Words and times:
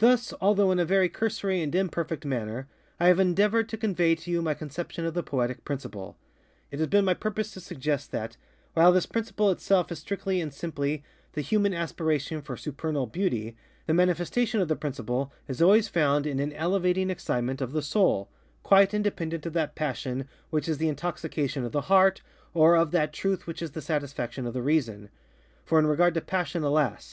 Thus, 0.00 0.34
although 0.38 0.70
in 0.70 0.78
a 0.78 0.84
very 0.84 1.08
cursory 1.08 1.62
and 1.62 1.74
imperfect 1.74 2.26
manner, 2.26 2.68
I 3.00 3.06
have 3.08 3.18
endeavored 3.18 3.66
to 3.70 3.78
convey 3.78 4.14
to 4.16 4.30
you 4.30 4.42
my 4.42 4.52
conception 4.52 5.06
of 5.06 5.14
the 5.14 5.22
Poetic 5.22 5.64
Principle. 5.64 6.18
It 6.70 6.78
has 6.78 6.88
been 6.88 7.06
my 7.06 7.14
purpose 7.14 7.52
to 7.52 7.60
suggest 7.60 8.10
that, 8.12 8.36
while 8.74 8.92
this 8.92 9.06
principle 9.06 9.50
itself 9.50 9.90
is 9.90 9.98
strictly 10.00 10.42
and 10.42 10.52
simply 10.52 11.02
the 11.32 11.40
Human 11.40 11.72
Aspiration 11.72 12.42
for 12.42 12.54
Supernal 12.54 13.06
Beauty, 13.06 13.56
the 13.86 13.94
manifestation 13.94 14.60
of 14.60 14.68
the 14.68 14.76
Principle 14.76 15.32
is 15.48 15.62
always 15.62 15.88
found 15.88 16.26
in 16.26 16.36
_an 16.36 16.52
elevating 16.54 17.08
excitement 17.08 17.62
of 17.62 17.72
the 17.72 17.80
soul, 17.80 18.28
_quite 18.62 18.92
independent 18.92 19.46
of 19.46 19.54
that 19.54 19.74
passion 19.74 20.28
which 20.50 20.68
is 20.68 20.76
the 20.76 20.90
intoxication 20.90 21.64
of 21.64 21.72
the 21.72 21.88
Heart, 21.88 22.20
or 22.52 22.76
of 22.76 22.90
that 22.90 23.14
truth 23.14 23.46
which 23.46 23.62
is 23.62 23.70
the 23.70 23.80
satisfaction 23.80 24.46
of 24.46 24.52
the 24.52 24.60
Reason. 24.60 25.08
For 25.64 25.78
in 25.78 25.86
regard 25.86 26.12
to 26.12 26.20
passion, 26.20 26.62
alas! 26.62 27.10